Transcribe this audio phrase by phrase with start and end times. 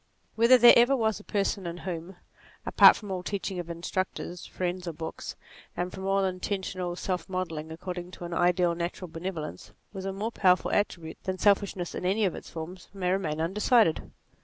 [0.33, 2.15] Whether there ever was a person in whom,
[2.65, 5.35] apart from all teaching of instructors, friends or books,
[5.77, 10.11] and from all inten tional self modelling according to an ideal, natural benevolence was a
[10.11, 14.09] more powerful attribute than self ishness in any of its forms, may remain undecided.